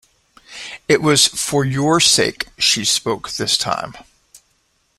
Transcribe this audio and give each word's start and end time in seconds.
It 0.87 1.03
was 1.03 1.27
for 1.27 1.63
your 1.63 1.99
sake 1.99 2.47
she 2.57 2.83
spoke 2.85 3.29
this 3.33 3.55
time. 3.55 3.93